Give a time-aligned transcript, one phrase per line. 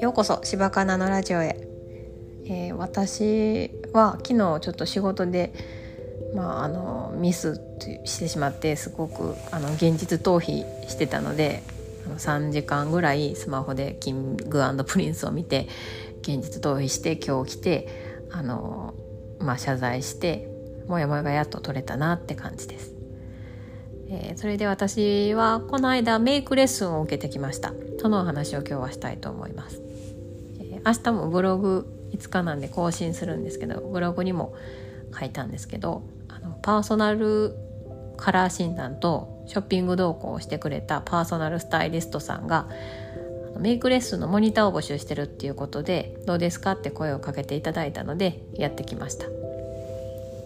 [0.00, 1.56] ようこそ柴かなのラジオへ、
[2.44, 5.52] えー、私は昨日ちょっと仕事で、
[6.34, 7.60] まあ、あのミス
[8.04, 11.62] してしまってすごくあの現実逃避してたので
[12.06, 15.68] 3時間ぐらいスマホで「キングプリンス」を見て
[16.20, 17.88] 現実逃避して今日来て
[18.30, 18.94] あの、
[19.38, 20.48] まあ、謝罪して
[20.86, 22.99] もやもやがやっと取れたなって感じです。
[24.10, 27.72] えー、それで私はこの間メイクレッスンを受けてきました。
[28.00, 29.82] そのお話を今日はしたいと思います、
[30.58, 34.54] えー、明日もブログ5日なんで更新するんですけどブログにも
[35.18, 37.54] 書いたんですけどあのパーソナル
[38.16, 42.68] カラー診断とショッピング動向をしてくれたパーソナルスタイリストさんが
[43.58, 49.26] メイクレッスンのモニターを募集してるっていうことでどうですかって声をかけていただいたのでやってきました。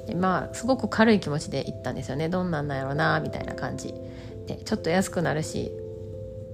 [0.07, 2.29] でまあすごく軽い気持ちで行ったんですよね。
[2.29, 3.95] どんなんなんやろうなみたいな感じ
[4.47, 4.57] で。
[4.65, 5.71] ちょっと安くなるし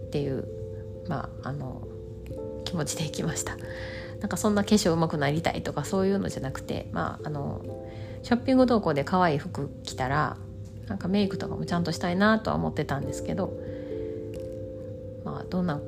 [0.07, 0.47] っていう
[1.09, 1.87] まああの
[2.65, 3.57] 気持ちで行きました。
[4.21, 7.65] なんかそんな化粧うまくなりたいとかそういうのじゃなくてまああの
[8.23, 10.37] ショッピング動向で可愛い服着たら
[10.89, 13.55] なんかメイクとかもちゃんとしたいなとは思ってたんですけど
[15.25, 15.81] まあどんな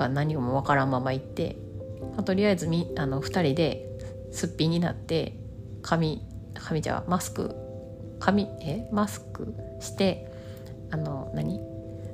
[0.00, 1.56] か何もわからんまま行って、
[2.14, 3.86] まあ、とりあえずみあの2人で
[4.32, 5.36] すっぴんになって
[5.82, 6.26] 髪
[6.62, 7.54] 髪じゃマスク
[8.18, 8.86] 髪え？
[8.92, 10.30] マスクして
[10.90, 11.60] あの何？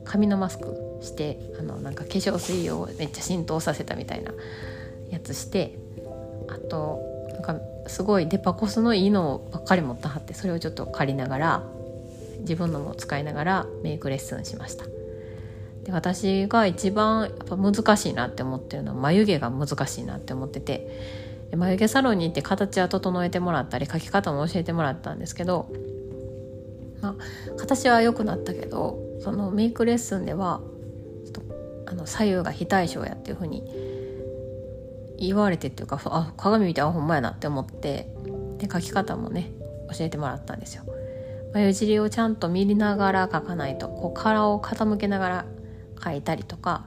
[0.05, 4.33] 髪のマスクしてあのなんか化粧水をめっちゃ浸透させたみたいな
[5.11, 5.77] やつして
[6.49, 11.63] あとなんかすごいデパコスのいいのばっかり持ったはってそれをちょっと借りながら
[12.41, 14.85] 自分のも使いながらメイクレッスンしました。
[15.83, 20.89] で私が一番やっぱ難しいなって思ってるのは眉毛が難しいなって思ってて
[21.55, 25.71] 眉毛サロンに行って形は整えてもらったり描き方も教えてもらったんですけど、
[27.03, 30.61] まあ、形は良くなったけどそのメイクレッスンでは
[31.87, 33.63] あの左右が非対称やっていうふうに
[35.19, 38.11] 言われてっていうかあ鏡見てあほんまやなって思って
[38.59, 39.53] で描き方もね
[39.97, 40.83] 教えてもらったんですよ。
[41.55, 45.47] 眉尻をちゃんと見ながら描かないとこう殻を傾けながら
[45.95, 46.85] 描いたりとか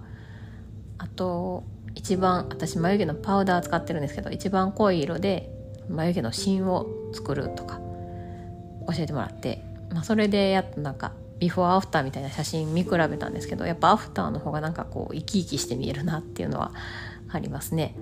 [0.99, 1.63] あと
[1.99, 5.51] 一番私眉毛のパウダー使ってるんですけど一番濃い色で
[5.89, 7.81] 眉毛の芯を作るとか
[8.87, 9.61] 教えてもらって、
[9.91, 16.71] まあ、それでやっとなんかビフォーアフターみたいな写真見比べたんですけどやっぱアフターの方がなんかこう生き生きして見えるなっていうのは
[17.31, 17.95] ありますね。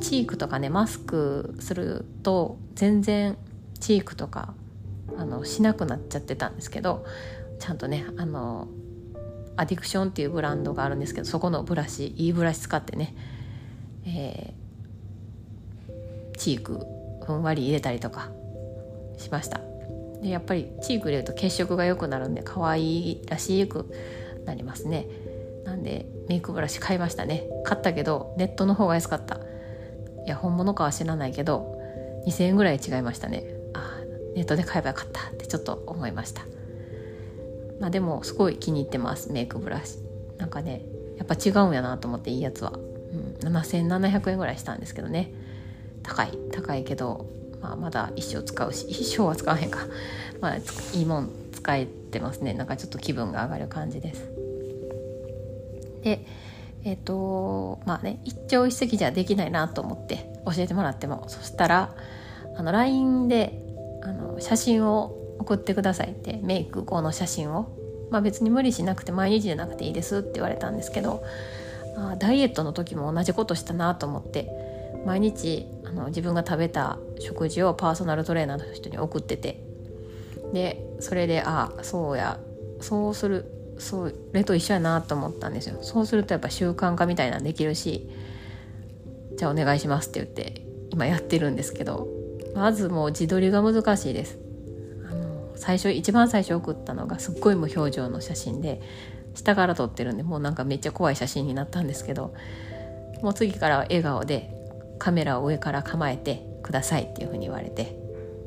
[0.00, 3.36] チークとかねマスクすると全然
[3.80, 4.54] チークとか
[5.18, 7.04] あのしなくなっちゃってたんですけど
[7.60, 8.68] ちゃんとねあの
[9.56, 13.14] アディクションっていうブランドがあるんですけどそこのブラシいいブラシ使ってね、
[14.06, 16.86] えー、チーク
[17.24, 18.30] ふんわり入れたりとか
[19.18, 19.60] しました。
[20.22, 23.92] でやっぱりチーク入れると血色が良くなるんで可愛いらしく
[24.44, 25.06] なりますね。
[25.64, 27.44] なんでメイクブラシ買いましたね。
[27.64, 29.40] 買ったけどネットの方が安かった。
[30.24, 31.76] いや本物かは知らないけど
[32.26, 33.44] 2000円ぐらい違いましたね。
[33.74, 34.00] あ
[34.34, 35.28] ネットで買えばよかった。
[35.30, 36.42] ってちょっと思いました。
[37.80, 39.32] まあでもすごい気に入ってます。
[39.32, 39.98] メイクブラシ。
[40.38, 40.82] なんかね
[41.18, 42.72] やっぱ違うんやなと思っていいやつは、
[43.12, 45.32] うん、7700円ぐらいしたんですけどね。
[46.02, 47.26] 高い高いけど、
[47.60, 49.80] まあ、まだ一生使うし一生は使わへんか。
[50.40, 52.54] まあいいもん使えてますね。
[52.54, 54.30] なんかちょっと気分が上がる感じです。
[56.02, 56.24] で
[56.84, 61.24] えっ、ー、とまあね一朝一夕じゃできないなと思って教えてもらっても。
[61.28, 61.94] そしたら
[62.56, 63.58] あの LINE で
[64.02, 67.68] あの写真を送ってくださいってメイク後の写真を、
[68.10, 71.24] まあ、別に無理しなくて毎日じゃなくていいですって言われたんですけど
[71.96, 74.48] あダイエットの時も同じことしたなと思って
[75.04, 79.62] 毎日あの自分が食べた食事をパーソナルトレーナーの人に送ってて
[80.52, 82.38] でそれでああそうや
[82.80, 83.44] そうする
[83.78, 85.78] それと一緒やなと思ったんですよ。
[85.82, 88.08] そうするとやっぱ習慣化みたいなのできるし
[89.36, 92.06] じゃあお願いしますって言って今やってるんですけど
[92.54, 94.38] まずもう自撮りが難しいです。
[95.54, 98.80] 最初一番最初送ったのがすっごい無表情の写真で
[99.34, 102.34] 下から撮ってるんでもうなんかめっちゃ怖い写真になったんですけど
[103.22, 104.50] もう次からは笑顔で
[104.98, 107.96] カメラを上から構えてくださいっていうふうに言われて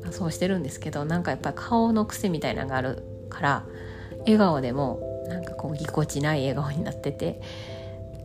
[0.06, 3.64] あそうしてるんですけどなんかやっぱり顔の癖みたいなのがあるから
[4.20, 7.40] 笑顔でもなんかこうぎこちない笑顔になってて。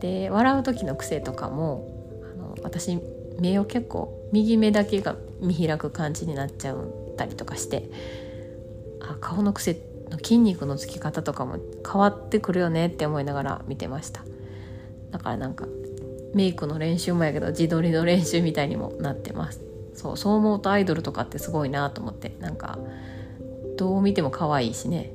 [0.02, 1.86] で笑う時の癖とかも
[2.34, 2.98] あの私
[3.40, 6.76] 目を結構右目だけが見開く感じになっちゃっ
[7.16, 7.88] たりとかして
[9.00, 9.80] あ顔の癖の
[10.18, 14.22] 筋肉のつき方とかも変わってくるよねって思いながら見てました。
[15.10, 15.66] だからなんか
[16.34, 19.60] メイクの練習もやけど自撮りの練習みたいにもなってます。
[19.94, 22.78] そうそう思うとアイドルとかってすごいなと思ってなんか
[23.76, 25.12] どう見ても可愛いしね。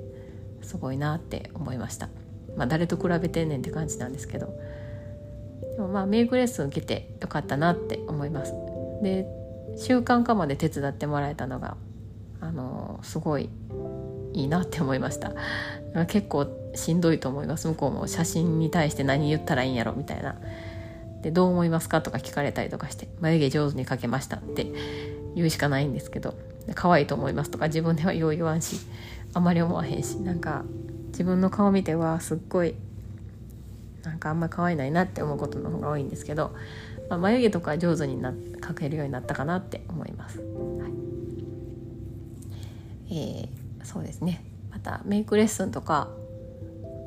[0.62, 2.10] すごいなって思いました。
[2.56, 4.58] まあ、誰と比べてんねんって感じなんですけど。
[5.76, 8.54] でもまあメイクレッスン受けてよかったなって思います。
[9.02, 9.28] で
[9.78, 11.78] 習慣化まで手伝ってもらえたのが
[12.40, 13.50] あのすごい
[14.42, 15.34] いいなって思いました。
[16.06, 17.68] 結構しんどいと思います。
[17.68, 20.36] 向こうも写真に対して何言ったらいいんやろみたいな。
[21.22, 24.68] でどう思いますかとか聞かれたりとかして眉毛上手に描けましたって
[25.36, 26.36] 言うしかないんですけど
[26.76, 28.78] 可愛いと思いますとか自分ではよう言わんし
[29.34, 30.64] あまり思わへんしなんか
[31.08, 32.76] 自分の顔見てはすっごい
[34.04, 36.56] なんかあんま可愛いないなって思うことの方が多いんですけど、
[37.10, 40.40] まあ、眉毛とか上手にな描けるようになったかなって思います。
[40.40, 40.48] はい。
[43.10, 43.50] えー、
[43.88, 44.44] そうですね。
[44.70, 46.10] またメイクレッスンとか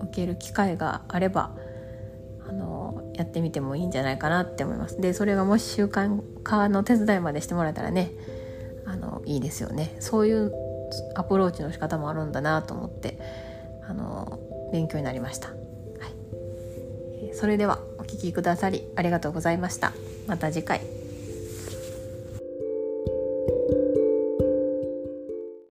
[0.01, 1.55] 受ける機会があれば
[2.49, 4.99] あのやってみてもいいんじゃないかなって思います。
[4.99, 8.13] でそれがもし習慣化の手伝いまでしてもらえたらね
[8.87, 9.95] あのいいですよね。
[10.01, 10.53] そういう
[11.15, 13.21] アプローチの仕方もあるんだなと思って
[13.87, 14.41] あの
[14.73, 19.93] 勉強になりました、はい、それではお聴きくださりありがとうございました。
[20.27, 21.00] また次回。